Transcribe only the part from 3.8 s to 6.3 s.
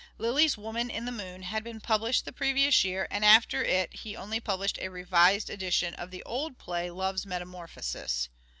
he only published a revised edition of the